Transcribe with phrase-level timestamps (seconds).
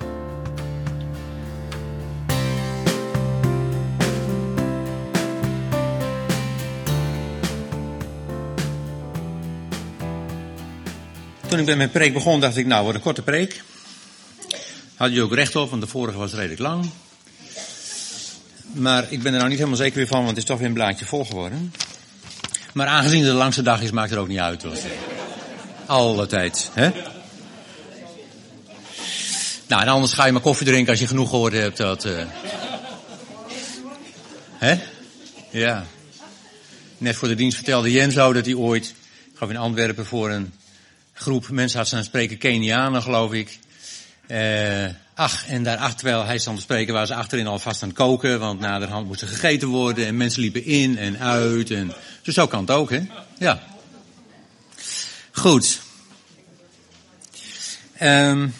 [11.47, 13.63] Toen ik met mijn preek begon, dacht ik, nou, wordt een korte preek.
[14.95, 16.89] Had je ook recht op, want de vorige was redelijk lang.
[18.73, 20.67] Maar ik ben er nou niet helemaal zeker weer van, want het is toch weer
[20.67, 21.73] een blaadje vol geworden.
[22.73, 24.65] Maar aangezien het de langste dag is, maakt het ook niet uit.
[25.85, 26.91] Alle tijd, hè?
[29.67, 31.77] Nou, en anders ga je maar koffie drinken als je genoeg gehoord hebt.
[31.77, 32.23] Dat, uh...
[34.51, 34.79] Hè?
[35.49, 35.85] Ja.
[36.97, 38.93] Net voor de dienst vertelde Jens zo dat hij ooit,
[39.33, 40.53] gaf in Antwerpen voor een
[41.13, 43.59] groep mensen had staan spreken, Kenianen geloof ik.
[44.27, 47.97] Uh, ach, en daar terwijl hij stond te spreken, waren ze achterin alvast aan het
[47.97, 51.71] koken, want naderhand moest er gegeten worden en mensen liepen in en uit.
[51.71, 53.01] En, dus zo kan het ook, hè?
[53.37, 53.63] Ja.
[55.31, 55.81] Goed.
[58.03, 58.53] Um,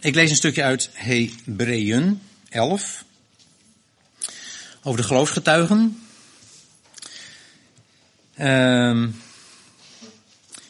[0.00, 3.04] ik lees een stukje uit Hebreeën 11.
[4.82, 6.02] Over de geloofsgetuigen.
[8.40, 9.20] Um,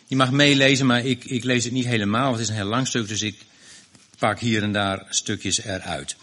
[0.07, 2.25] je mag meelezen, maar ik, ik lees het niet helemaal.
[2.25, 3.37] Want het is een heel lang stuk, dus ik
[4.19, 6.17] pak hier en daar stukjes eruit.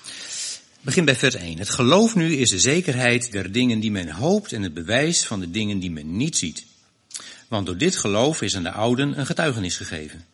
[0.81, 1.57] Begin bij vers 1.
[1.57, 5.39] Het geloof nu is de zekerheid der dingen die men hoopt en het bewijs van
[5.39, 6.65] de dingen die men niet ziet.
[7.47, 10.25] Want door dit geloof is aan de ouden een getuigenis gegeven.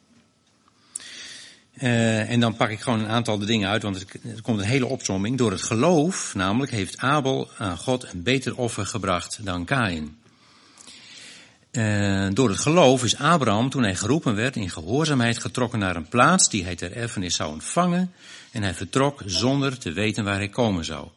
[1.81, 4.65] Uh, en dan pak ik gewoon een aantal de dingen uit, want er komt een
[4.65, 5.37] hele opzomming.
[5.37, 10.17] Door het geloof, namelijk, heeft Abel aan God een beter offer gebracht dan Kain.
[11.71, 16.07] Uh, door het geloof is Abraham, toen hij geroepen werd, in gehoorzaamheid getrokken naar een
[16.07, 18.13] plaats die hij ter erfenis zou ontvangen.
[18.51, 21.07] En hij vertrok zonder te weten waar hij komen zou.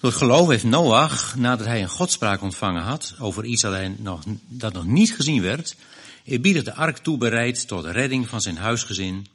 [0.00, 3.66] Door het geloof heeft Noach, nadat hij een godspraak ontvangen had over iets
[3.96, 5.76] nog, dat nog niet gezien werd,
[6.24, 9.26] eerbiedig de ark toebereid tot redding van zijn huisgezin.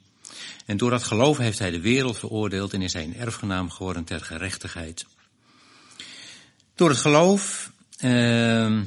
[0.66, 4.04] En door dat geloof heeft hij de wereld veroordeeld en is hij een erfgenaam geworden
[4.04, 5.06] ter gerechtigheid.
[6.74, 8.82] Door het geloof uh,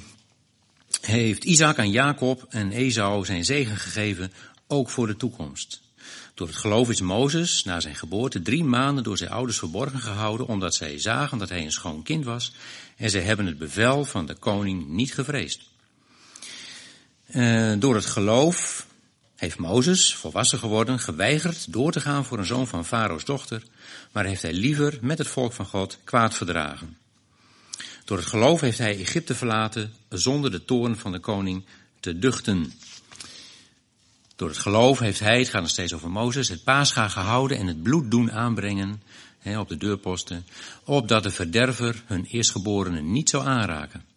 [1.02, 4.34] heeft Isaac aan Jacob en Esau zijn zegen gegeven,
[4.68, 5.82] ook voor de toekomst.
[6.34, 10.48] Door het geloof is Mozes na zijn geboorte drie maanden door zijn ouders verborgen gehouden,
[10.48, 12.54] omdat zij zagen dat hij een schoon kind was,
[12.98, 15.62] en zij hebben het bevel van de koning niet gevreesd.
[17.34, 18.88] Uh, door het geloof
[19.40, 23.64] heeft Mozes, volwassen geworden, geweigerd door te gaan voor een zoon van Farao's dochter,
[24.12, 26.98] maar heeft hij liever met het volk van God kwaad verdragen.
[28.06, 31.66] Door het geloof heeft hij Egypte verlaten zonder de toorn van de koning
[32.00, 32.74] te duchten.
[34.36, 37.68] Door het geloof heeft hij, het gaat nog steeds over Mozes, het paascha gehouden en
[37.68, 39.02] het bloed doen aanbrengen
[39.58, 40.46] op de deurposten,
[40.84, 44.09] opdat de verderver hun eerstgeborenen niet zou aanraken.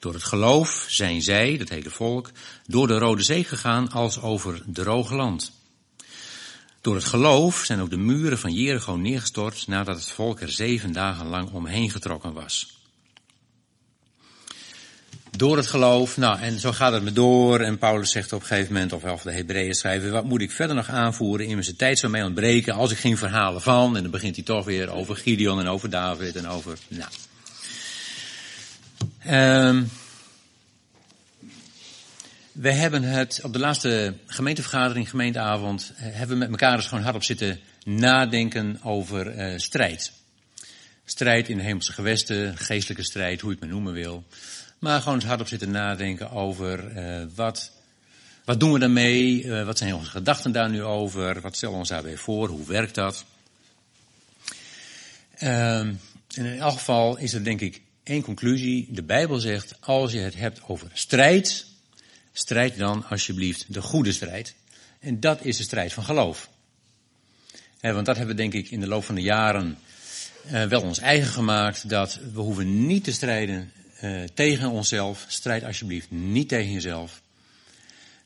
[0.00, 2.30] Door het geloof zijn zij, dat hele volk,
[2.66, 5.52] door de Rode Zee gegaan als over droog land.
[6.80, 10.92] Door het geloof zijn ook de muren van Jericho neergestort nadat het volk er zeven
[10.92, 12.78] dagen lang omheen getrokken was.
[15.36, 17.60] Door het geloof, nou en zo gaat het me door.
[17.60, 20.76] En Paulus zegt op een gegeven moment, of, de Hebreeën schrijven, wat moet ik verder
[20.76, 21.46] nog aanvoeren?
[21.46, 23.96] In mijn tijd zou mij ontbreken als ik ging verhalen van.
[23.96, 27.10] En dan begint hij toch weer over Gideon en over David en over, nou.
[29.28, 29.90] Um,
[32.52, 37.04] we hebben het op de laatste gemeentevergadering, gemeenteavond, eh, hebben we met elkaar dus gewoon
[37.04, 40.12] hardop zitten nadenken over uh, strijd.
[41.04, 44.24] Strijd in de hemelse gewesten, geestelijke strijd, hoe je het maar noemen wil.
[44.78, 47.72] Maar gewoon eens hardop zitten nadenken over uh, wat,
[48.44, 49.52] wat doen we daarmee?
[49.64, 51.40] Wat zijn onze gedachten daar nu over?
[51.40, 52.48] Wat stellen we ons daarbij voor?
[52.48, 53.24] Hoe werkt dat?
[55.34, 56.00] En
[56.34, 57.80] in elk geval is er denk ik
[58.10, 58.86] één conclusie.
[58.90, 61.66] De Bijbel zegt, als je het hebt over strijd,
[62.32, 64.54] strijd dan alsjeblieft de goede strijd.
[65.00, 66.50] En dat is de strijd van geloof.
[67.80, 69.78] Want dat hebben we denk ik in de loop van de jaren
[70.46, 71.88] uh, wel ons eigen gemaakt.
[71.88, 73.72] Dat we hoeven niet te strijden
[74.02, 75.24] uh, tegen onszelf.
[75.28, 77.20] Strijd alsjeblieft niet tegen jezelf.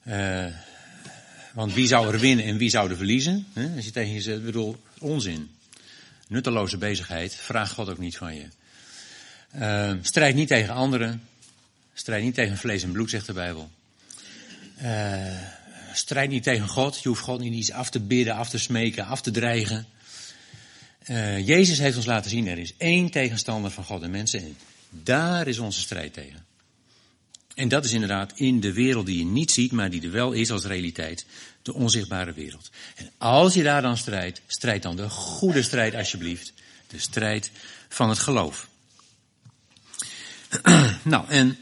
[0.08, 0.46] Uh,
[1.52, 3.46] want wie zou er winnen en wie zou er verliezen?
[3.52, 5.50] He, als je tegen jezelf, bedoel, onzin.
[6.28, 8.46] Nutteloze bezigheid, vraag God ook niet van je.
[9.58, 11.22] Uh, strijd niet tegen anderen.
[11.94, 13.70] Strijd niet tegen vlees en bloed, zegt de Bijbel.
[14.82, 15.38] Uh,
[15.92, 17.02] strijd niet tegen God.
[17.02, 19.86] Je hoeft God niet iets af te bidden, af te smeken, af te dreigen.
[21.06, 24.40] Uh, Jezus heeft ons laten zien, er is één tegenstander van God en mensen.
[24.40, 24.56] En
[24.90, 26.44] daar is onze strijd tegen.
[27.54, 30.32] En dat is inderdaad in de wereld die je niet ziet, maar die er wel
[30.32, 31.26] is als realiteit.
[31.62, 32.70] De onzichtbare wereld.
[32.94, 36.52] En als je daar dan strijdt, strijd dan de goede strijd alsjeblieft.
[36.86, 37.50] De strijd
[37.88, 38.68] van het geloof.
[41.02, 41.58] nou, en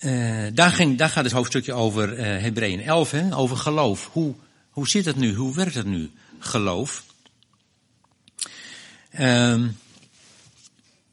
[0.00, 4.08] uh, daar, ging, daar gaat het hoofdstukje over uh, Hebreeën 11, hè, over geloof.
[4.12, 4.34] Hoe,
[4.70, 5.34] hoe zit het nu?
[5.34, 6.10] Hoe werkt het nu?
[6.38, 7.04] Geloof.
[9.18, 9.78] Um,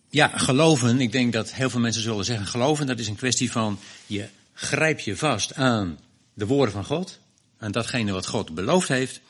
[0.10, 3.52] ja, geloven, ik denk dat heel veel mensen zullen zeggen, geloven dat is een kwestie
[3.52, 6.00] van, je grijp je vast aan
[6.34, 7.20] de woorden van God,
[7.60, 9.22] aan datgene wat God beloofd heeft,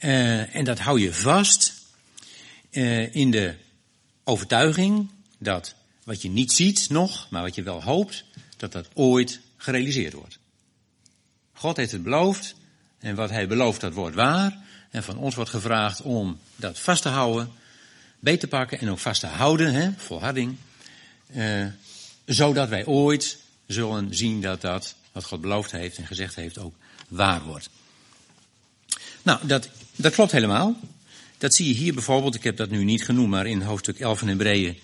[0.00, 1.74] uh, en dat hou je vast
[3.10, 3.54] in de
[4.24, 5.08] overtuiging
[5.38, 5.74] dat
[6.12, 8.24] wat je niet ziet nog, maar wat je wel hoopt,
[8.56, 10.38] dat dat ooit gerealiseerd wordt.
[11.52, 12.54] God heeft het beloofd
[12.98, 14.58] en wat hij belooft dat wordt waar.
[14.90, 17.50] En van ons wordt gevraagd om dat vast te houden,
[18.18, 20.56] beet te pakken en ook vast te houden, hè, volharding.
[21.26, 21.66] Eh,
[22.24, 26.74] zodat wij ooit zullen zien dat dat wat God beloofd heeft en gezegd heeft ook
[27.08, 27.70] waar wordt.
[29.22, 30.76] Nou, dat, dat klopt helemaal.
[31.38, 34.18] Dat zie je hier bijvoorbeeld, ik heb dat nu niet genoemd, maar in hoofdstuk 11
[34.18, 34.78] van Hebreeën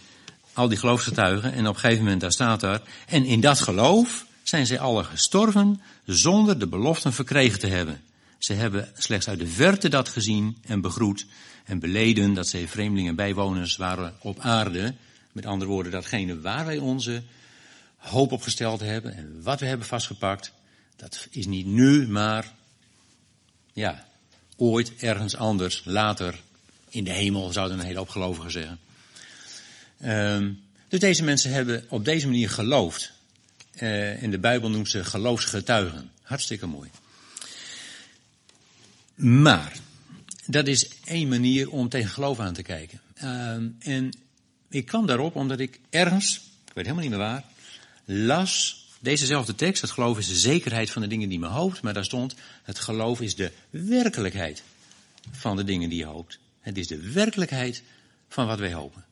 [0.59, 1.53] al die geloofsgetuigen.
[1.53, 2.81] En op een gegeven moment daar staat daar.
[3.07, 8.01] En in dat geloof zijn zij alle gestorven zonder de beloften verkregen te hebben.
[8.39, 11.27] Ze hebben slechts uit de verte dat gezien en begroet
[11.65, 14.95] en beleden dat zij vreemdelingen bijwoners waren op aarde.
[15.33, 17.23] Met andere woorden, datgene waar wij onze
[17.97, 20.53] hoop op gesteld hebben en wat we hebben vastgepakt,
[20.97, 22.55] dat is niet nu, maar
[23.73, 24.07] ja,
[24.57, 26.41] ooit ergens anders, later
[26.89, 28.79] in de hemel, zouden een hele hoop gelovigen zeggen.
[30.05, 33.13] Um, dus deze mensen hebben op deze manier geloofd.
[33.81, 36.11] Uh, in de Bijbel noemt ze geloofsgetuigen.
[36.23, 36.91] Hartstikke mooi.
[39.15, 39.77] Maar,
[40.47, 43.01] dat is één manier om tegen geloof aan te kijken.
[43.25, 44.13] Um, en
[44.71, 46.37] ik kwam daarop omdat ik ergens,
[46.67, 47.45] ik weet helemaal niet meer waar,
[48.05, 49.83] las dezezelfde tekst.
[49.83, 51.83] Het geloof is de zekerheid van de dingen die men hoopt.
[51.83, 54.63] Maar daar stond, het geloof is de werkelijkheid
[55.31, 56.39] van de dingen die je hoopt.
[56.61, 57.83] Het is de werkelijkheid
[58.29, 59.05] van wat wij hopen.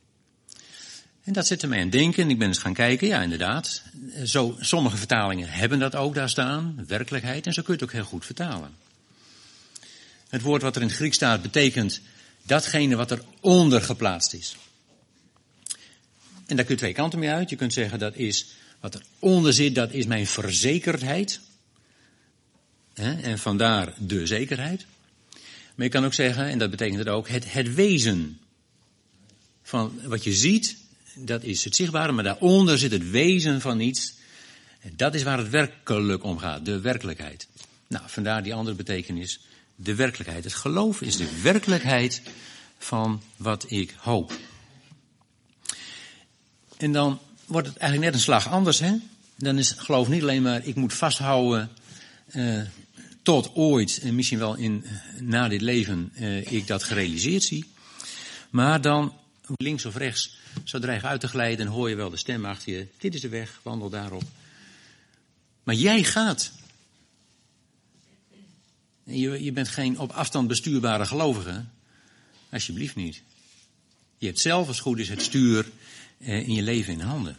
[1.26, 2.30] En dat zette mij aan denken.
[2.30, 3.06] Ik ben eens gaan kijken.
[3.06, 3.82] Ja, inderdaad.
[4.24, 6.84] Zo, sommige vertalingen hebben dat ook daar staan.
[6.86, 7.46] Werkelijkheid.
[7.46, 8.74] En zo kun je het ook heel goed vertalen.
[10.28, 12.00] Het woord wat er in het Grieks staat betekent
[12.42, 14.56] datgene wat er onder geplaatst is.
[16.46, 17.50] En daar kun je twee kanten mee uit.
[17.50, 18.46] Je kunt zeggen dat is
[18.80, 21.40] wat er onder zit, dat is mijn verzekerdheid.
[22.94, 24.86] En vandaar de zekerheid.
[25.74, 28.38] Maar je kan ook zeggen, en dat betekent het ook, het, het wezen
[29.62, 30.84] van wat je ziet
[31.16, 34.14] dat is het zichtbare, maar daaronder zit het wezen van iets.
[34.80, 37.48] En dat is waar het werkelijk om gaat, de werkelijkheid.
[37.86, 39.40] Nou, vandaar die andere betekenis,
[39.74, 40.44] de werkelijkheid.
[40.44, 42.22] Het geloof is de werkelijkheid
[42.78, 44.32] van wat ik hoop.
[46.76, 48.94] En dan wordt het eigenlijk net een slag anders, hè?
[49.36, 51.70] Dan is geloof niet alleen maar, ik moet vasthouden
[52.32, 52.62] uh,
[53.22, 54.84] tot ooit, en misschien wel in,
[55.20, 57.64] na dit leven, uh, ik dat gerealiseerd zie.
[58.50, 59.14] Maar dan,
[59.56, 62.86] links of rechts, zo dreigen uit te glijden, hoor je wel de stem achter je.
[62.98, 64.22] Dit is de weg, wandel daarop.
[65.62, 66.52] Maar jij gaat.
[69.02, 71.64] Je, je bent geen op afstand bestuurbare gelovige.
[72.50, 73.22] Alsjeblieft niet.
[74.18, 75.70] Je hebt zelf, als goed is, het stuur
[76.18, 77.36] eh, in je leven in handen.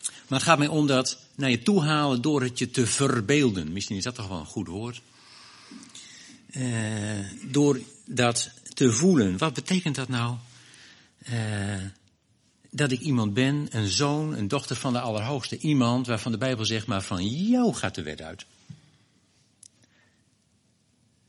[0.00, 3.72] Maar het gaat mij om dat naar je toe halen door het je te verbeelden.
[3.72, 5.00] Misschien is dat toch wel een goed woord.
[6.50, 9.38] Uh, door dat te voelen.
[9.38, 10.36] Wat betekent dat nou?
[11.28, 11.84] Uh,
[12.70, 15.58] dat ik iemand ben, een zoon, een dochter van de Allerhoogste.
[15.58, 18.46] Iemand waarvan de Bijbel zegt, maar van jou gaat de wet uit.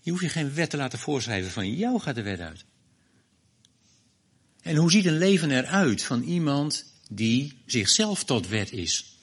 [0.02, 2.66] Je hoeft je geen wet te laten voorschrijven, van jou gaat de wet uit.
[4.62, 9.16] En hoe ziet een leven eruit van iemand die zichzelf tot wet is?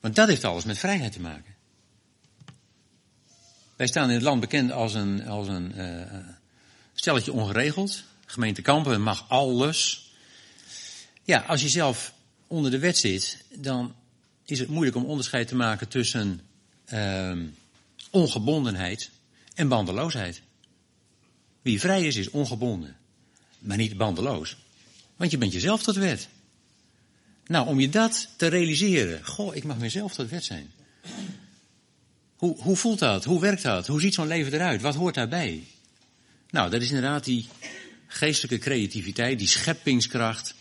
[0.00, 1.54] Want dat heeft alles met vrijheid te maken.
[3.76, 6.16] Wij staan in het land bekend als een, als een uh,
[6.94, 8.04] stelletje ongeregeld.
[8.34, 10.10] Gemeente Kampen mag alles.
[11.22, 12.14] Ja, als je zelf
[12.46, 13.94] onder de wet zit, dan
[14.44, 16.40] is het moeilijk om onderscheid te maken tussen
[16.92, 17.38] uh,
[18.10, 19.10] ongebondenheid
[19.54, 20.42] en bandeloosheid.
[21.62, 22.96] Wie vrij is, is ongebonden,
[23.58, 24.56] maar niet bandeloos.
[25.16, 26.28] Want je bent jezelf tot wet.
[27.46, 30.72] Nou, om je dat te realiseren, goh, ik mag mezelf tot wet zijn.
[32.36, 33.24] Hoe, hoe voelt dat?
[33.24, 33.86] Hoe werkt dat?
[33.86, 34.82] Hoe ziet zo'n leven eruit?
[34.82, 35.64] Wat hoort daarbij?
[36.50, 37.48] Nou, dat is inderdaad die
[38.06, 40.54] geestelijke creativiteit, die scheppingskracht,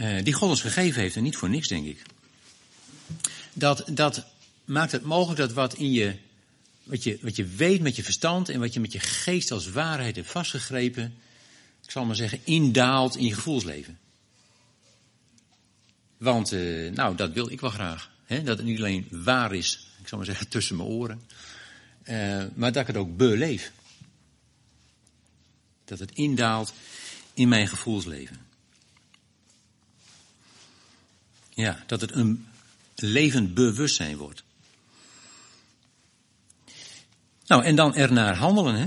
[0.00, 2.02] uh, die God ons gegeven heeft en niet voor niks, denk ik.
[3.52, 4.26] Dat, dat
[4.64, 6.16] maakt het mogelijk dat wat in je,
[6.82, 9.70] wat je, wat je weet met je verstand en wat je met je geest als
[9.70, 11.14] waarheid hebt vastgegrepen,
[11.84, 13.98] ik zal maar zeggen, indaalt in je gevoelsleven.
[16.16, 18.10] Want, uh, nou, dat wil ik wel graag.
[18.24, 18.42] Hè?
[18.42, 21.22] Dat het niet alleen waar is, ik zal maar zeggen, tussen mijn oren.
[22.04, 23.72] Uh, maar dat ik het ook beleef.
[25.84, 26.72] Dat het indaalt
[27.34, 28.40] in mijn gevoelsleven.
[31.50, 32.46] Ja, dat het een
[32.94, 34.42] levend bewustzijn wordt.
[37.46, 38.86] Nou, en dan ernaar handelen, hè?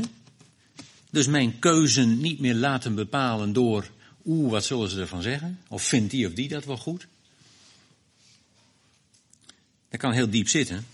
[1.10, 3.90] Dus mijn keuzen niet meer laten bepalen door,
[4.26, 5.60] oeh, wat zullen ze ervan zeggen?
[5.68, 7.08] Of vindt die of die dat wel goed?
[9.90, 10.86] Dat kan heel diep zitten.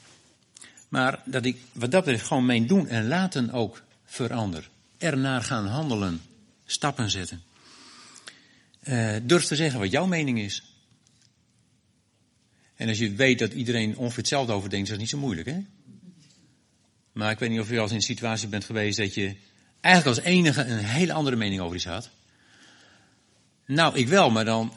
[0.89, 4.69] Maar dat ik wat dat betreft gewoon mijn doen en laten ook verander.
[5.03, 6.21] Ernaar gaan handelen.
[6.65, 7.43] Stappen zetten.
[8.83, 10.63] Uh, durf te zeggen wat jouw mening is.
[12.75, 15.47] En als je weet dat iedereen ongeveer hetzelfde over denkt, is dat niet zo moeilijk,
[15.47, 15.65] hè?
[17.11, 19.35] Maar ik weet niet of je al eens in een situatie bent geweest dat je
[19.81, 22.09] eigenlijk als enige een hele andere mening over iets had.
[23.65, 24.73] Nou, ik wel, maar dan.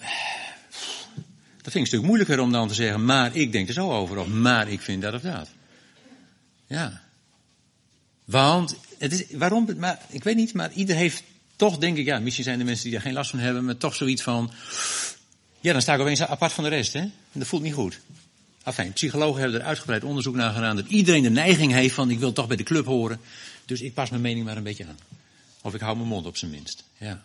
[1.62, 3.90] Dat vind ik een stuk moeilijker om dan te zeggen, maar ik denk er zo
[3.90, 5.48] over, of maar ik vind dat of dat.
[6.66, 7.02] Ja.
[8.24, 9.68] Want, het is, waarom,
[10.08, 11.22] ik weet niet, maar ieder heeft
[11.56, 13.76] toch, denk ik, ja, misschien zijn er mensen die daar geen last van hebben, maar
[13.76, 14.50] toch zoiets van,
[15.60, 17.00] ja, dan sta ik opeens apart van de rest, hè.
[17.00, 18.00] En dat voelt niet goed.
[18.64, 22.18] Enfin, psychologen hebben er uitgebreid onderzoek naar gedaan dat iedereen de neiging heeft van, ik
[22.18, 23.20] wil toch bij de club horen,
[23.64, 24.98] dus ik pas mijn mening maar een beetje aan.
[25.60, 27.24] Of ik hou mijn mond op zijn minst, ja.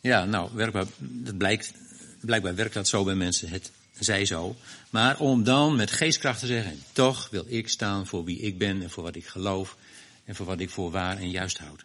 [0.00, 1.72] Ja, nou, dat blijkt,
[2.20, 3.48] blijkbaar werkt dat zo bij mensen.
[3.48, 3.70] Het
[4.04, 4.56] zij zo.
[4.90, 8.82] Maar om dan met geestkracht te zeggen, toch wil ik staan voor wie ik ben
[8.82, 9.76] en voor wat ik geloof
[10.24, 11.84] en voor wat ik voor waar en juist houd.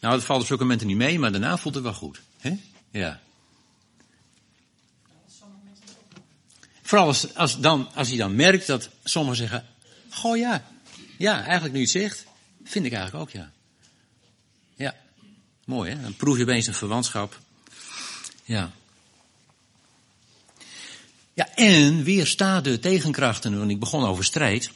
[0.00, 2.20] Nou, dat valt op zulke momenten niet mee, maar daarna voelt het wel goed.
[2.38, 2.56] hè?
[2.90, 3.20] Ja.
[6.82, 9.66] Vooral als, als, dan, als je dan merkt dat sommigen zeggen,
[10.10, 10.64] goh ja,
[11.18, 12.26] ja, eigenlijk nu je het zegt,
[12.64, 13.52] vind ik eigenlijk ook ja.
[14.74, 14.94] Ja,
[15.64, 17.40] mooi hè, dan proef je opeens een verwantschap.
[18.44, 18.72] Ja.
[21.34, 24.70] Ja, en weersta de tegenkrachten, want ik begon over strijd.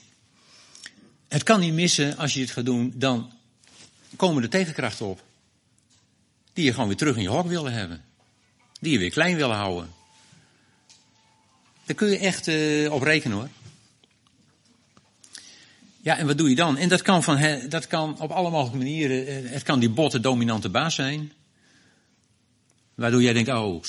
[1.30, 3.32] Het kan niet missen als je het gaat doen, dan
[4.16, 5.22] komen de tegenkrachten op.
[6.52, 8.04] Die je gewoon weer terug in je hok willen hebben.
[8.80, 9.90] Die je weer klein willen houden.
[11.84, 13.48] Daar kun je echt uh, op rekenen hoor.
[16.00, 16.76] Ja, en wat doe je dan?
[16.76, 19.26] En dat kan, van, dat kan op alle mogelijke manieren.
[19.26, 21.32] Eh, het kan die botte dominante baas zijn.
[22.94, 23.82] Waardoor jij denkt, oh,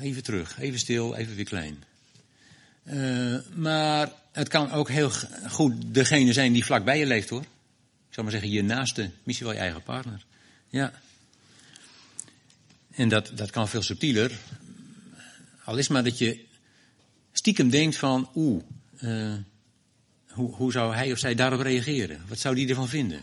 [0.00, 1.84] even terug, even stil, even weer klein.
[2.92, 5.10] Uh, maar het kan ook heel
[5.48, 7.40] goed degene zijn die vlak bij je leeft hoor.
[7.40, 10.24] Ik zou maar zeggen, je naaste, misschien wel je eigen partner.
[10.68, 10.92] Ja.
[12.90, 14.38] En dat, dat kan veel subtieler.
[15.64, 16.44] Al is maar dat je
[17.32, 18.62] stiekem denkt van, oeh,
[19.00, 19.34] uh,
[20.28, 22.20] hoe, hoe zou hij of zij daarop reageren?
[22.28, 23.20] Wat zou die ervan vinden?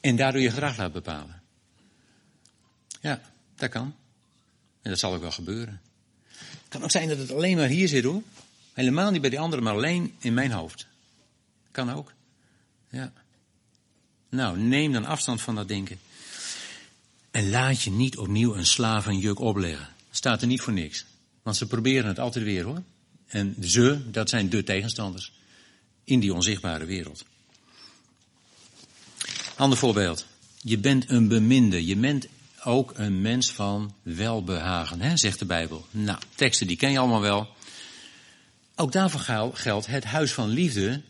[0.00, 1.42] En daardoor je gedrag laat bepalen.
[3.00, 3.20] Ja,
[3.56, 3.94] dat kan.
[4.82, 5.80] En dat zal ook wel gebeuren.
[6.68, 8.22] Kan ook zijn dat het alleen maar hier zit hoor.
[8.72, 10.86] Helemaal niet bij die anderen, maar alleen in mijn hoofd.
[11.70, 12.12] Kan ook.
[12.90, 13.12] Ja.
[14.28, 15.98] Nou, neem dan afstand van dat denken.
[17.30, 19.88] En laat je niet opnieuw een slavenjuk opleggen.
[20.10, 21.04] Staat er niet voor niks.
[21.42, 22.82] Want ze proberen het altijd weer hoor.
[23.26, 25.32] En ze, dat zijn de tegenstanders.
[26.04, 27.24] In die onzichtbare wereld.
[29.56, 30.26] Ander voorbeeld.
[30.60, 31.86] Je bent een beminde.
[31.86, 32.26] Je bent
[32.64, 35.86] ook een mens van welbehagen, hè, zegt de Bijbel.
[35.90, 37.48] Nou, teksten die ken je allemaal wel.
[38.74, 41.02] Ook daarvoor geldt het huis van liefde,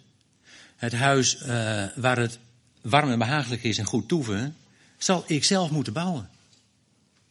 [0.77, 1.47] het huis uh,
[1.95, 2.39] waar het
[2.81, 4.57] warm en behagelijk is en goed toeven,
[4.99, 6.31] zal ik zelf moeten bouwen.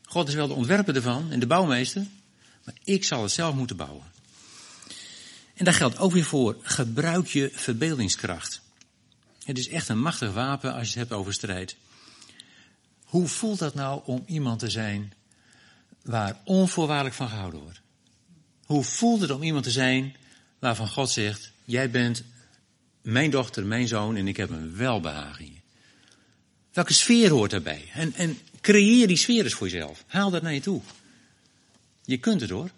[0.03, 2.05] God is wel de ontwerper ervan en de bouwmeester,
[2.63, 4.03] maar ik zal het zelf moeten bouwen.
[5.53, 8.61] En daar geldt ook weer voor, gebruik je verbeeldingskracht.
[9.43, 11.75] Het is echt een machtig wapen als je het hebt over strijd.
[13.07, 15.13] Hoe voelt dat nou om iemand te zijn
[16.03, 17.81] waar onvoorwaardelijk van gehouden wordt?
[18.65, 20.15] Hoe voelt het om iemand te zijn
[20.59, 22.23] waarvan God zegt: Jij bent
[23.01, 25.59] mijn dochter, mijn zoon en ik heb een welbehagen in je?
[26.73, 27.89] Welke sfeer hoort daarbij?
[27.93, 30.03] En, en creëer die sfeer eens voor jezelf.
[30.07, 30.81] Haal dat naar je toe.
[32.03, 32.69] Je kunt het hoor.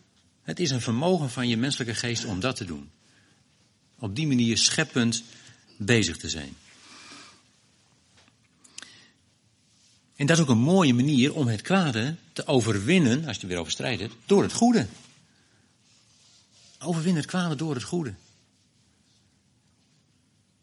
[0.41, 2.91] Het is een vermogen van je menselijke geest om dat te doen.
[3.99, 5.23] Op die manier scheppend
[5.77, 6.55] bezig te zijn.
[10.19, 13.47] En dat is ook een mooie manier om het kwade te overwinnen, als je er
[13.47, 14.87] weer over strijd door het goede.
[16.79, 18.13] Overwin het kwade door het goede.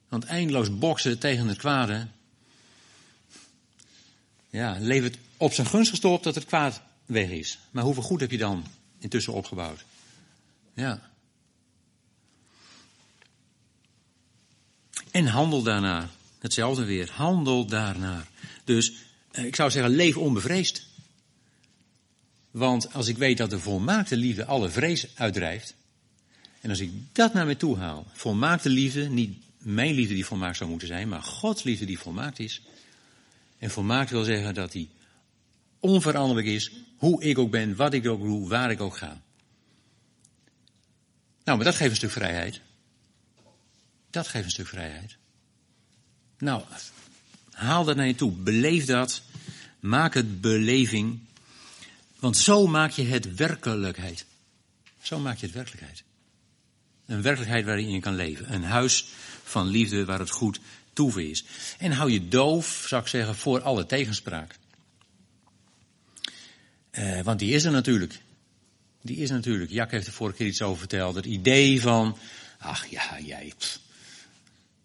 [0.09, 2.07] Want eindeloos boksen tegen het kwade
[4.51, 7.59] ja, levert op zijn gunst op dat het kwaad weg is.
[7.71, 8.67] Maar hoeveel goed heb je dan
[8.99, 9.85] intussen opgebouwd?
[10.75, 11.11] Ja.
[15.11, 16.09] En handel daarnaar.
[16.39, 17.11] Hetzelfde weer.
[17.11, 18.29] Handel daarnaar.
[18.65, 19.06] Dus
[19.45, 20.87] ik zou zeggen, leef onbevreesd.
[22.51, 25.75] Want als ik weet dat de volmaakte liefde alle vrees uitdrijft.
[26.61, 28.07] En als ik dat naar me toe haal.
[28.13, 32.39] Volmaakte liefde, niet mijn liefde die volmaakt zou moeten zijn, maar Gods liefde die volmaakt
[32.39, 32.63] is.
[33.59, 34.89] En volmaakt wil zeggen dat die
[35.81, 39.23] onveranderlijk is, hoe ik ook ben, wat ik ook doe, waar ik ook ga.
[41.45, 42.61] Nou, maar dat geeft een stuk vrijheid.
[44.11, 45.17] Dat geeft een stuk vrijheid.
[46.39, 46.63] Nou,
[47.57, 48.33] haal dat naar je toe.
[48.33, 49.23] Beleef dat.
[49.81, 51.19] Maak het beleving.
[52.19, 54.25] Want zo maak je het werkelijkheid.
[55.03, 56.03] Zo maak je het werkelijkheid.
[57.07, 58.55] Een werkelijkheid waarin je kan leven.
[58.55, 59.07] Een huis
[59.45, 60.61] van liefde waar het goed
[60.93, 61.45] toeven is.
[61.79, 64.57] En hou je doof, zou ik zeggen, voor alle tegenspraak.
[66.93, 68.21] Uh, want die is er natuurlijk.
[69.03, 69.71] Die is er natuurlijk.
[69.71, 71.15] Jak heeft er vorige keer iets over verteld.
[71.15, 72.19] Het idee van,
[72.59, 73.53] ach ja, jij.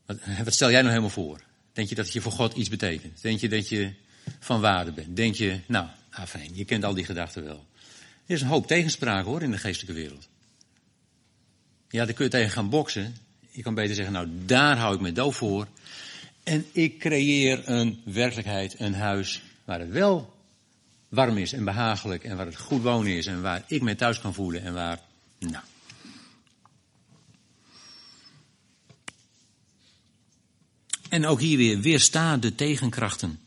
[0.06, 1.42] Wat, wat, stel jij nou helemaal voor?
[1.74, 3.22] Denk je dat je voor God iets betekent?
[3.22, 3.94] Denk je dat je
[4.40, 5.16] van waarde bent?
[5.16, 7.66] Denk je, nou, ah fijn, je kent al die gedachten wel.
[8.26, 10.28] Er is een hoop tegenspraak hoor in de geestelijke wereld.
[11.90, 13.16] Ja, daar kun je tegen gaan boksen.
[13.50, 15.68] Je kan beter zeggen, nou daar hou ik me doof voor.
[16.44, 20.34] En ik creëer een werkelijkheid, een huis waar het wel
[21.10, 24.22] warm is en behagelijk en waar het goed wonen is en waar ik me thuis
[24.22, 25.00] kan voelen en waar,
[25.40, 25.64] nou.
[31.12, 33.40] En ook hier weer, weersta de tegenkrachten.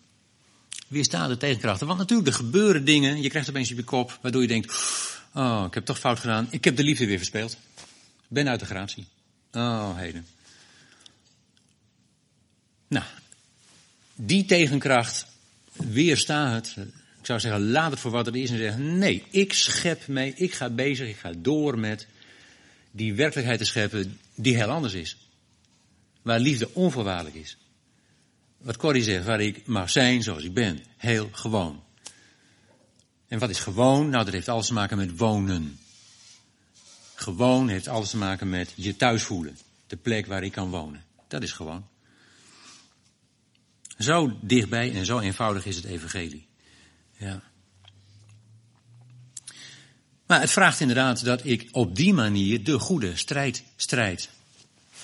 [0.88, 1.87] Weersta de tegenkrachten.
[1.87, 4.73] Want natuurlijk, er gebeuren dingen, je krijgt opeens op je kop, waardoor je denkt,
[5.35, 7.56] oh, ik heb toch fout gedaan, ik heb de liefde weer verspeeld.
[8.28, 9.06] Ben uit de gratie.
[9.52, 10.26] Oh, heden.
[12.88, 13.04] Nou,
[14.14, 15.26] die tegenkracht,
[15.73, 16.75] weersta het.
[17.21, 20.35] Ik zou zeggen, laat het voor wat het is en zeggen, nee, ik schep mee,
[20.35, 22.06] ik ga bezig, ik ga door met
[22.90, 25.16] die werkelijkheid te scheppen die heel anders is.
[26.25, 27.57] Waar liefde onvoorwaardelijk is.
[28.59, 30.81] Wat Corrie zegt, waar ik mag zijn zoals ik ben.
[30.96, 31.83] Heel gewoon.
[33.29, 34.09] En wat is gewoon?
[34.09, 35.79] Nou, dat heeft alles te maken met wonen.
[37.14, 39.59] Gewoon heeft alles te maken met je thuis voelen.
[39.87, 41.05] De plek waar ik kan wonen.
[41.29, 41.87] Dat is gewoon.
[43.98, 46.46] Zo dichtbij en zo eenvoudig is het evangelie.
[47.12, 47.42] Ja.
[50.27, 54.31] Maar het vraagt inderdaad dat ik op die manier de goede strijd strijd.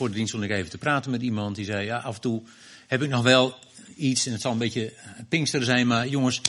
[0.01, 2.21] Voor de dienst stond ik even te praten met iemand die zei, ja af en
[2.21, 2.43] toe
[2.87, 3.59] heb ik nog wel
[3.97, 4.93] iets en het zal een beetje
[5.29, 6.41] pinkster zijn, maar jongens,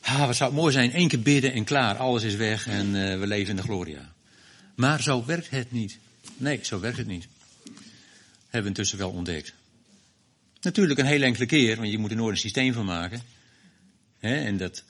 [0.00, 2.86] ah, wat zou het mooi zijn, één keer bidden en klaar, alles is weg en
[2.86, 4.12] uh, we leven in de gloria.
[4.74, 5.98] Maar zo werkt het niet.
[6.36, 7.26] Nee, zo werkt het niet.
[8.42, 9.52] Hebben we intussen wel ontdekt.
[10.60, 13.22] Natuurlijk een hele enkele keer, want je moet er nooit een systeem van maken.
[14.20, 14.84] en dat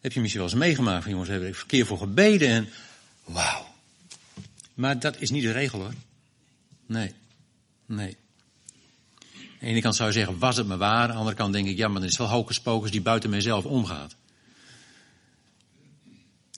[0.00, 1.02] heb je misschien wel eens meegemaakt.
[1.02, 2.68] Van jongens, hebben er een keer voor gebeden en
[3.24, 3.66] wauw.
[4.74, 5.94] Maar dat is niet de regel hoor.
[6.86, 7.14] Nee.
[7.86, 8.16] Nee.
[9.56, 11.02] Aan de ene kant zou je zeggen, was het maar waar.
[11.02, 13.30] Aan de andere kant denk ik, ja, maar dat is wel hocus pocus die buiten
[13.30, 14.16] mijzelf omgaat.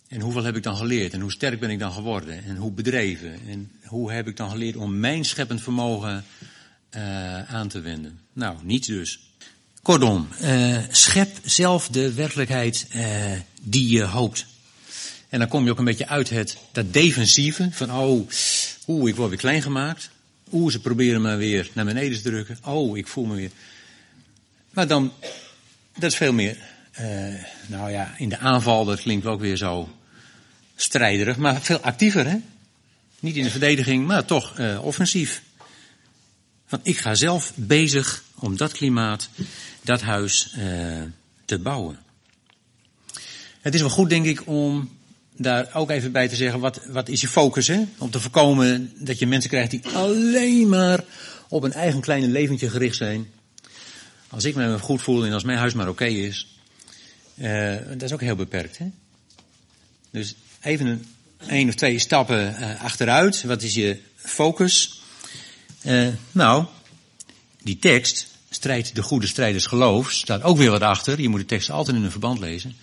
[0.09, 1.13] En hoeveel heb ik dan geleerd?
[1.13, 2.45] En hoe sterk ben ik dan geworden?
[2.45, 3.41] En hoe bedreven?
[3.49, 6.25] En hoe heb ik dan geleerd om mijn scheppend vermogen
[6.97, 8.21] uh, aan te wenden?
[8.33, 9.21] Nou, niets dus.
[9.83, 14.47] Kortom, uh, schep zelf de werkelijkheid uh, die je hoopt.
[15.29, 18.29] En dan kom je ook een beetje uit het, dat defensieve van, oh,
[18.87, 20.11] oeh, ik word weer klein gemaakt.
[20.53, 22.59] Oeh, ze proberen me weer naar beneden te drukken.
[22.65, 23.51] Oh, ik voel me weer.
[24.71, 25.13] Maar dan,
[25.99, 26.59] dat is veel meer,
[27.01, 27.35] uh,
[27.67, 29.89] nou ja, in de aanval, dat klinkt ook weer zo
[30.77, 32.37] strijderig, maar veel actiever, hè?
[33.21, 35.43] Niet in de verdediging, maar toch uh, offensief.
[36.69, 39.29] Want ik ga zelf bezig om dat klimaat,
[39.83, 41.03] dat huis uh,
[41.45, 41.99] te bouwen.
[43.61, 44.98] Het is wel goed, denk ik, om
[45.39, 47.85] daar ook even bij te zeggen, wat, wat is je focus, hè?
[47.99, 51.05] Om te voorkomen dat je mensen krijgt die alleen maar
[51.49, 53.31] op een eigen kleine leventje gericht zijn.
[54.29, 56.59] Als ik me goed voel en als mijn huis maar oké is,
[57.35, 58.87] uh, dat is ook heel beperkt, hè?
[60.11, 61.07] Dus even een,
[61.47, 63.43] een of twee stappen uh, achteruit.
[63.43, 65.03] Wat is je focus?
[65.83, 66.65] Uh, nou,
[67.63, 71.21] die tekst, strijd de goede strijders geloof, staat ook weer wat achter.
[71.21, 72.77] Je moet de tekst altijd in een verband lezen.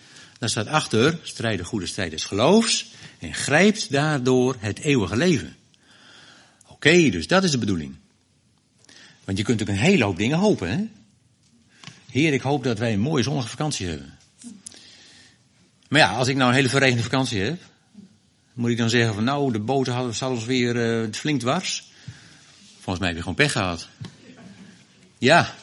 [0.46, 5.56] Daar staat achter, strijd de goede strijders geloofs en grijpt daardoor het eeuwige leven.
[6.68, 7.96] Oké, dus dat is de bedoeling.
[9.24, 10.84] Want je kunt ook een hele hoop dingen hopen, hè?
[12.10, 14.18] Heer, ik hoop dat wij een mooie zonnige vakantie hebben.
[15.88, 17.62] Maar ja, als ik nou een hele verregende vakantie heb,
[18.54, 21.92] moet ik dan zeggen van nou, de boten hadden zelfs weer uh, flink dwars.
[22.74, 23.88] Volgens mij heb je gewoon pech gehad.
[25.18, 25.56] Ja.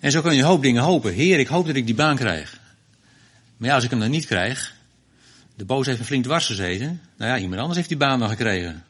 [0.00, 1.12] En zo kun je een hoop dingen hopen.
[1.12, 2.62] Heer, ik hoop dat ik die baan krijg.
[3.56, 4.74] Maar ja, als ik hem dan niet krijg,
[5.56, 7.00] de boos heeft een flink dwars gezeten.
[7.16, 8.84] Nou ja, iemand anders heeft die baan dan gekregen.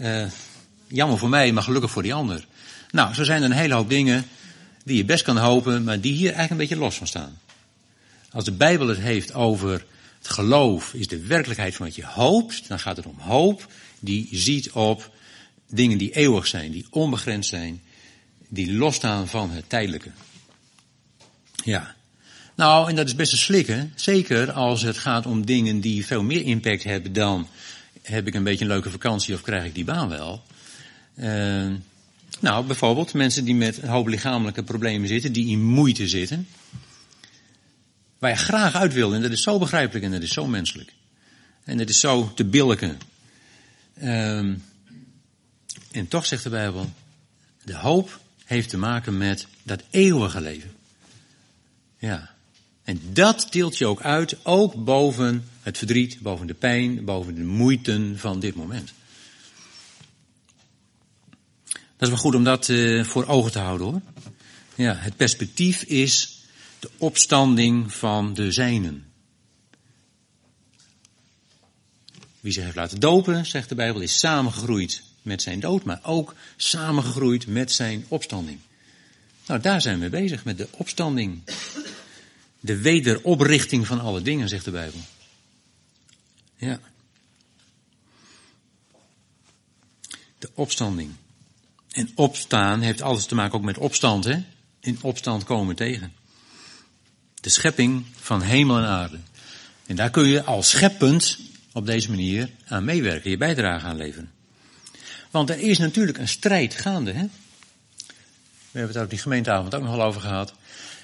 [0.00, 0.26] Uh,
[0.88, 2.46] jammer voor mij, maar gelukkig voor die ander.
[2.90, 4.24] Nou, zo zijn er een hele hoop dingen
[4.84, 7.38] die je best kan hopen, maar die hier eigenlijk een beetje los van staan.
[8.30, 9.84] Als de Bijbel het heeft over
[10.18, 14.28] het geloof is de werkelijkheid van wat je hoopt, dan gaat het om hoop die
[14.32, 15.10] ziet op
[15.66, 17.82] dingen die eeuwig zijn, die onbegrensd zijn,
[18.48, 20.10] die losstaan van het tijdelijke.
[21.64, 21.94] Ja.
[22.60, 23.92] Nou, en dat is best een slikken.
[23.94, 27.48] Zeker als het gaat om dingen die veel meer impact hebben dan
[28.02, 30.42] heb ik een beetje een leuke vakantie of krijg ik die baan wel.
[31.14, 31.72] Uh,
[32.40, 36.48] nou, bijvoorbeeld mensen die met een hoop lichamelijke problemen zitten, die in moeite zitten.
[38.18, 40.92] Waar je graag uit wil, en dat is zo begrijpelijk en dat is zo menselijk.
[41.64, 42.98] En dat is zo te billijken.
[44.02, 44.38] Uh,
[45.90, 46.92] en toch zegt de Bijbel,
[47.64, 50.70] de hoop heeft te maken met dat eeuwige leven.
[51.98, 52.38] Ja.
[52.90, 57.44] En dat tilt je ook uit, ook boven het verdriet, boven de pijn, boven de
[57.44, 58.92] moeiten van dit moment.
[61.72, 64.00] Dat is wel goed om dat uh, voor ogen te houden hoor.
[64.74, 66.40] Ja, het perspectief is
[66.78, 69.04] de opstanding van de zijnen.
[72.40, 76.34] Wie zich heeft laten dopen, zegt de Bijbel, is samengegroeid met zijn dood, maar ook
[76.56, 78.58] samengegroeid met zijn opstanding.
[79.46, 81.42] Nou, daar zijn we bezig, met de opstanding.
[82.60, 85.00] De wederoprichting van alle dingen, zegt de Bijbel.
[86.56, 86.80] Ja.
[90.38, 91.10] De opstanding.
[91.90, 94.44] En opstaan heeft alles te maken ook met opstand, hè?
[94.80, 96.12] In opstand komen tegen.
[97.34, 99.18] De schepping van hemel en aarde.
[99.86, 101.38] En daar kun je als scheppend
[101.72, 104.30] op deze manier aan meewerken, je bijdrage aan leveren.
[105.30, 107.22] Want er is natuurlijk een strijd gaande, hè?
[108.70, 110.54] We hebben het daar op die gemeenteavond ook nog al over gehad.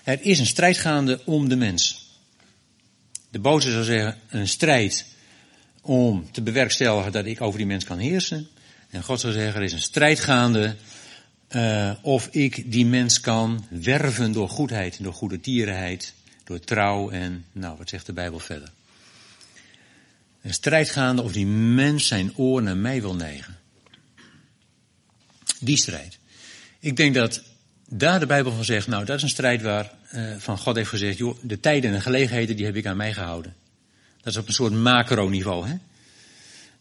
[0.06, 2.10] Er is een strijd gaande om de mens.
[3.30, 5.06] De boze zou zeggen, een strijd
[5.80, 8.48] om te bewerkstelligen dat ik over die mens kan heersen.
[8.90, 10.76] En God zou zeggen, er is een strijd gaande
[11.50, 16.14] uh, of ik die mens kan werven door goedheid, door goede tierenheid,
[16.44, 18.70] door trouw en, nou, wat zegt de Bijbel verder?
[20.42, 23.58] Een strijd gaande of die mens zijn oor naar mij wil neigen.
[25.60, 26.18] Die strijd.
[26.78, 27.42] Ik denk dat
[27.88, 30.88] daar de Bijbel van zegt, nou dat is een strijd waar uh, van God heeft
[30.88, 33.54] gezegd, joh, de tijden en de gelegenheden die heb ik aan mij gehouden.
[34.22, 35.74] Dat is op een soort macroniveau, hè.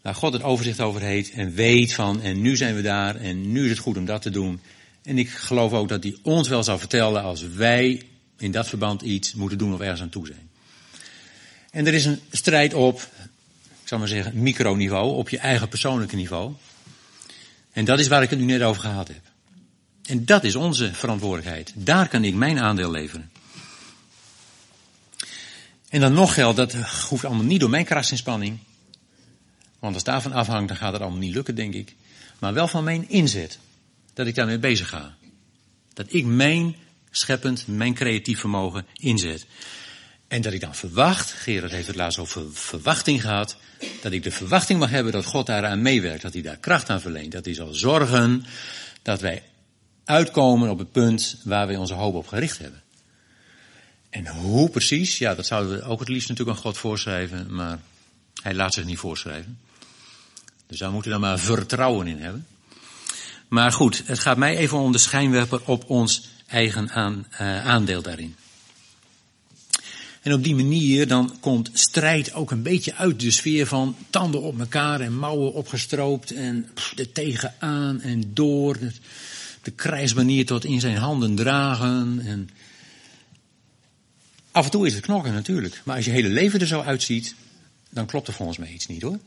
[0.02, 3.52] Waar God het overzicht over heeft en weet van, en nu zijn we daar en
[3.52, 4.62] nu is het goed om dat te doen.
[5.04, 8.02] En ik geloof ook dat hij ons wel zou vertellen als wij
[8.38, 10.50] in dat verband iets moeten doen of ergens aan toe zijn.
[11.72, 13.02] En er is een strijd op,
[13.82, 16.54] ik zal maar zeggen, microniveau, op je eigen persoonlijke niveau.
[17.72, 19.22] En dat is waar ik het nu net over gehad heb.
[20.06, 21.74] En dat is onze verantwoordelijkheid.
[21.76, 23.32] Daar kan ik mijn aandeel leveren.
[25.90, 26.74] En dan nog geldt, dat
[27.10, 28.58] hoeft allemaal niet door mijn krachtsinspanning.
[29.80, 31.96] Want als daarvan afhangt, dan gaat het allemaal niet lukken, denk ik.
[32.40, 33.60] Maar wel van mijn inzet.
[34.14, 35.16] Dat ik daarmee bezig ga.
[35.94, 36.76] Dat ik mijn
[37.12, 39.46] scheppend, mijn creatief vermogen inzet.
[40.28, 43.58] En dat ik dan verwacht, Gerard heeft het laatst over verwachting gehad,
[44.02, 47.02] dat ik de verwachting mag hebben dat God daaraan meewerkt, dat hij daar kracht aan
[47.02, 48.46] verleent, dat hij zal zorgen
[49.02, 49.44] dat wij
[50.06, 52.84] uitkomen op het punt waar wij onze hoop op gericht hebben.
[54.10, 57.80] En hoe precies, ja, dat zouden we ook het liefst natuurlijk aan God voorschrijven, maar
[58.42, 59.60] hij laat zich niet voorschrijven.
[60.68, 62.48] Dus daar moeten we dan maar vertrouwen in hebben.
[63.48, 68.02] Maar goed, het gaat mij even om de schijnwerper op ons eigen aan, uh, aandeel
[68.02, 68.36] daarin.
[70.22, 74.42] En op die manier dan komt strijd ook een beetje uit de sfeer van tanden
[74.42, 78.78] op elkaar en mouwen opgestroopt en pff, er tegenaan en door.
[79.66, 82.22] De, krijgsbanier tot in zijn handen dragen.
[82.26, 82.50] En
[84.52, 85.82] af en toe is het knokken natuurlijk.
[85.84, 87.36] Maar als je hele leven er zo uitziet,
[87.90, 89.20] dan klopt er volgens mij iets niet hoor.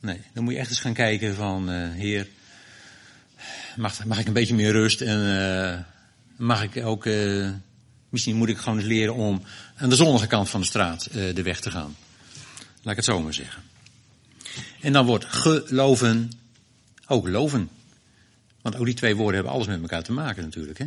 [0.00, 2.28] Nee, dan moet je echt eens gaan kijken van, uh, heer,
[3.76, 5.78] mag, mag ik een beetje meer rust en uh,
[6.36, 7.50] mag ik ook, uh,
[8.08, 9.42] misschien moet ik gewoon eens leren om
[9.76, 11.96] aan de zonnige kant van de straat de weg te gaan.
[12.82, 13.62] Laat ik het zo maar zeggen.
[14.80, 16.30] En dan wordt geloven
[17.06, 17.68] ook loven.
[18.62, 20.78] Want ook die twee woorden hebben alles met elkaar te maken natuurlijk.
[20.78, 20.86] Hè?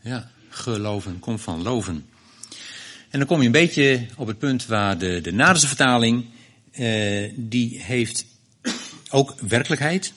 [0.00, 2.06] Ja, geloven komt van loven.
[3.10, 6.24] En dan kom je een beetje op het punt waar de, de Naderse vertaling,
[6.72, 8.24] uh, die heeft
[9.10, 10.12] ook werkelijkheid.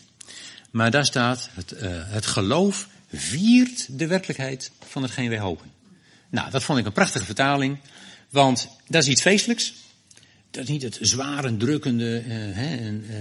[0.72, 5.72] Maar daar staat, het, uh, het geloof viert de werkelijkheid van hetgeen wij hopen.
[6.30, 7.78] Nou, dat vond ik een prachtige vertaling.
[8.30, 9.74] Want dat is iets feestelijks.
[10.52, 13.16] Dat is niet het zware, drukkende uh, hè, en, uh,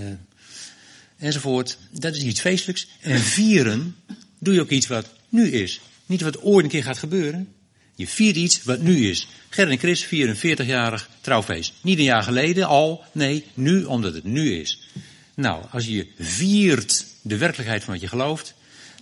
[1.19, 1.79] enzovoort.
[1.91, 2.89] Dat is iets feestelijks.
[3.01, 3.97] En vieren
[4.39, 5.81] doe je ook iets wat nu is.
[6.07, 7.49] Niet wat ooit een keer gaat gebeuren.
[7.97, 9.29] Je viert iets wat nu is.
[9.49, 11.73] Ger en Chris vieren een 40-jarig trouwfeest.
[11.81, 14.89] Niet een jaar geleden al, nee, nu omdat het nu is.
[15.35, 18.55] Nou, als je viert de werkelijkheid van wat je gelooft,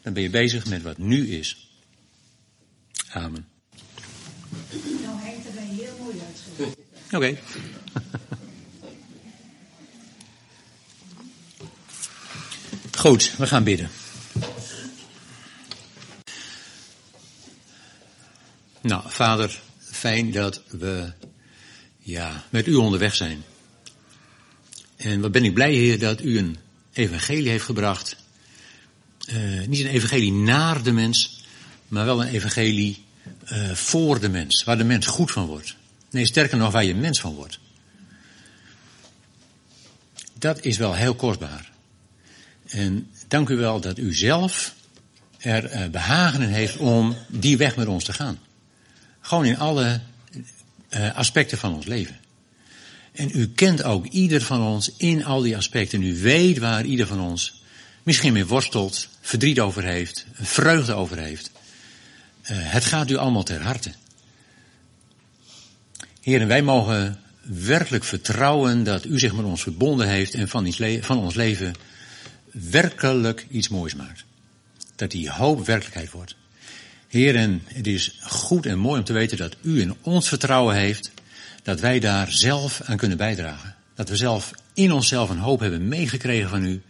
[0.02, 1.68] dan ben je bezig met wat nu is.
[3.08, 3.46] Amen.
[5.02, 6.76] Nou hangt er een heel mooi uitgelegd.
[7.12, 7.38] Oké.
[13.02, 13.90] Goed, we gaan bidden.
[18.80, 21.12] Nou, vader, fijn dat we
[21.98, 23.42] ja, met u onderweg zijn.
[24.96, 26.56] En wat ben ik blij, Heer, dat u een
[26.92, 28.16] evangelie heeft gebracht.
[29.28, 31.44] Uh, niet een evangelie naar de mens,
[31.88, 33.04] maar wel een evangelie
[33.52, 35.76] uh, voor de mens, waar de mens goed van wordt.
[36.10, 37.58] Nee, sterker nog, waar je mens van wordt.
[40.38, 41.71] Dat is wel heel kostbaar.
[42.72, 44.74] En dank u wel dat u zelf
[45.38, 48.38] er uh, behagen in heeft om die weg met ons te gaan.
[49.20, 50.00] Gewoon in alle
[50.90, 52.20] uh, aspecten van ons leven.
[53.12, 56.02] En u kent ook ieder van ons in al die aspecten.
[56.02, 57.62] U weet waar ieder van ons
[58.02, 61.50] misschien mee worstelt, verdriet over heeft, vreugde over heeft.
[62.42, 63.92] Uh, het gaat u allemaal ter harte.
[66.20, 71.18] Heren, wij mogen werkelijk vertrouwen dat u zich met ons verbonden heeft en van, van
[71.18, 71.74] ons leven
[72.52, 74.24] werkelijk iets moois maakt.
[74.96, 76.36] Dat die hoop werkelijkheid wordt.
[77.08, 81.12] Heren, het is goed en mooi om te weten dat u in ons vertrouwen heeft,
[81.62, 83.74] dat wij daar zelf aan kunnen bijdragen.
[83.94, 86.82] Dat we zelf in onszelf een hoop hebben meegekregen van u,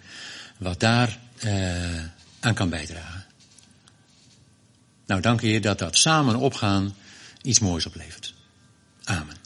[0.58, 2.04] wat daar eh,
[2.40, 3.24] aan kan bijdragen.
[5.06, 6.94] Nou, dank Heer dat dat samen opgaan
[7.42, 8.34] iets moois oplevert.
[9.04, 9.36] Amen.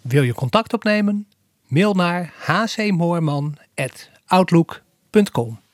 [0.00, 1.26] Wil je contact opnemen?
[1.66, 2.32] Mail naar
[4.30, 5.65] hcmoorman.outlook.com